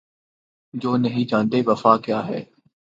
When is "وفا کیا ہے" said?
1.65-2.43